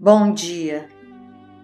[0.00, 0.86] Bom dia.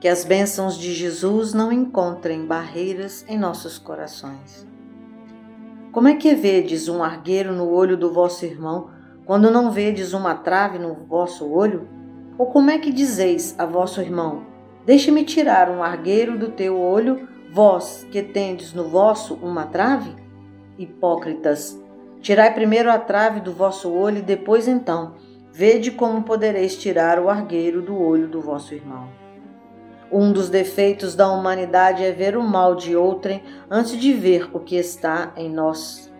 [0.01, 4.67] Que as bênçãos de Jesus não encontrem barreiras em nossos corações.
[5.93, 8.91] Como é que vedes um argueiro no olho do vosso irmão,
[9.25, 11.89] quando não vedes uma trave no vosso olho?
[12.37, 14.45] Ou como é que dizeis a vosso irmão:
[14.85, 20.13] Deixe-me tirar um argueiro do teu olho, vós que tendes no vosso uma trave?
[20.77, 21.81] Hipócritas,
[22.21, 25.15] tirai primeiro a trave do vosso olho e depois então
[25.57, 29.09] Vede como podereis tirar o argueiro do olho do vosso irmão.
[30.11, 33.41] Um dos defeitos da humanidade é ver o mal de outrem
[33.71, 36.13] antes de ver o que está em nós.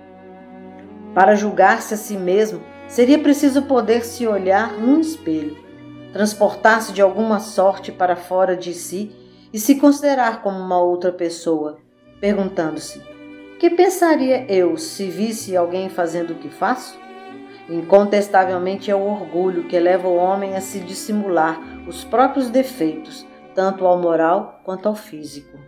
[1.13, 5.59] Para julgar-se a si mesmo, seria preciso poder se olhar num espelho,
[6.13, 9.11] transportar-se de alguma sorte para fora de si
[9.53, 11.79] e se considerar como uma outra pessoa,
[12.21, 13.03] perguntando-se:
[13.59, 17.03] que pensaria eu se visse alguém fazendo o que faço?
[17.69, 23.87] Incontestavelmente é o orgulho que leva o homem a se dissimular os próprios defeitos, tanto
[23.87, 25.59] ao moral quanto ao físico.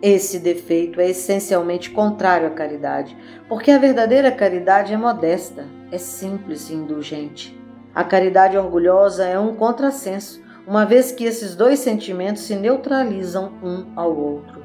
[0.00, 3.16] Esse defeito é essencialmente contrário à caridade,
[3.48, 7.58] porque a verdadeira caridade é modesta, é simples e indulgente.
[7.94, 13.86] A caridade orgulhosa é um contrassenso, uma vez que esses dois sentimentos se neutralizam um
[13.94, 14.64] ao outro.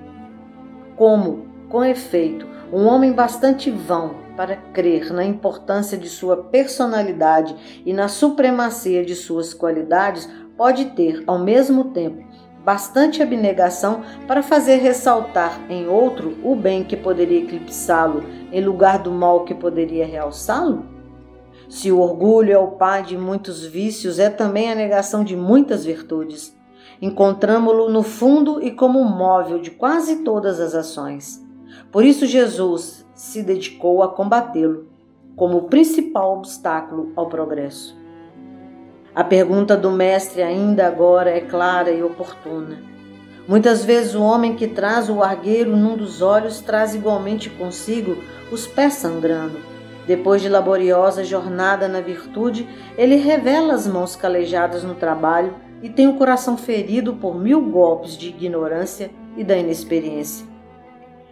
[0.96, 7.54] Como, com efeito, um homem bastante vão para crer na importância de sua personalidade
[7.86, 12.24] e na supremacia de suas qualidades, pode ter, ao mesmo tempo,
[12.64, 19.12] bastante abnegação para fazer ressaltar em outro o bem que poderia eclipsá-lo em lugar do
[19.12, 20.86] mal que poderia realçá-lo?
[21.68, 25.84] Se o orgulho é o pai de muitos vícios, é também a negação de muitas
[25.84, 26.58] virtudes.
[27.02, 31.49] Encontramo-lo no fundo e como móvel de quase todas as ações.
[31.92, 34.88] Por isso, Jesus se dedicou a combatê-lo
[35.36, 37.98] como principal obstáculo ao progresso.
[39.16, 42.78] A pergunta do mestre ainda agora é clara e oportuna.
[43.48, 48.18] Muitas vezes o homem que traz o argueiro num dos olhos traz igualmente consigo
[48.52, 49.60] os pés sangrando.
[50.06, 52.68] Depois de laboriosa jornada na virtude,
[52.98, 58.18] ele revela as mãos calejadas no trabalho e tem o coração ferido por mil golpes
[58.18, 60.49] de ignorância e da inexperiência.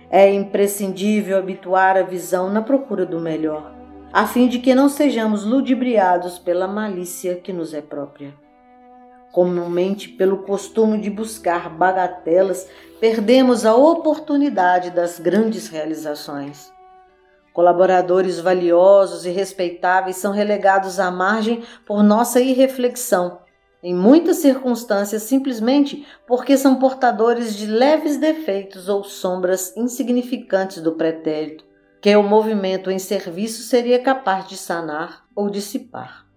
[0.09, 3.73] É imprescindível habituar a visão na procura do melhor,
[4.13, 8.33] a fim de que não sejamos ludibriados pela malícia que nos é própria.
[9.33, 12.69] Comumente, pelo costume de buscar bagatelas,
[13.01, 16.71] perdemos a oportunidade das grandes realizações.
[17.51, 23.39] Colaboradores valiosos e respeitáveis são relegados à margem por nossa irreflexão
[23.87, 31.63] em muitas circunstâncias simplesmente porque são portadores de leves defeitos ou sombras insignificantes do pretérito,
[32.01, 36.27] que o movimento em serviço seria capaz de sanar ou dissipar.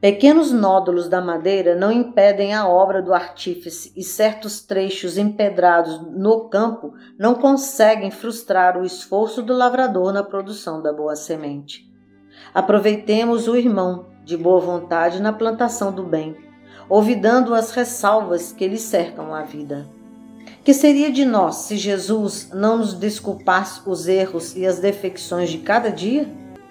[0.00, 6.48] Pequenos nódulos da madeira não impedem a obra do artífice e certos trechos empedrados no
[6.48, 11.88] campo não conseguem frustrar o esforço do lavrador na produção da boa semente.
[12.52, 16.36] Aproveitemos o irmão de boa vontade na plantação do bem,
[16.88, 19.86] olvidando as ressalvas que lhe cercam a vida.
[20.64, 25.58] Que seria de nós se Jesus não nos desculpasse os erros e as defecções de
[25.58, 26.28] cada dia?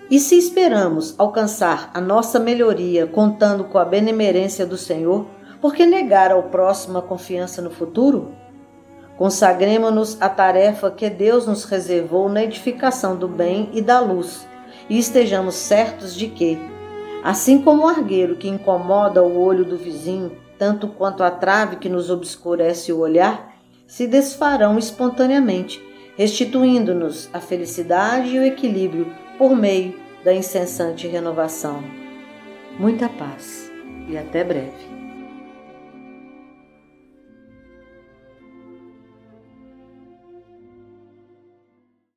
[0.10, 5.26] E se esperamos alcançar a nossa melhoria contando com a benemerência do Senhor,
[5.62, 8.32] por que negar ao próximo a confiança no futuro?
[9.18, 14.48] Consagremos-nos à tarefa que Deus nos reservou na edificação do bem e da luz,
[14.90, 16.58] e estejamos certos de que,
[17.24, 21.90] Assim como o argueiro que incomoda o olho do vizinho, tanto quanto a trave que
[21.90, 23.56] nos obscurece o olhar,
[23.86, 25.84] se desfarão espontaneamente,
[26.18, 31.84] restituindo-nos a felicidade e o equilíbrio por meio da incessante renovação.
[32.80, 33.72] Muita paz
[34.08, 35.01] e até breve.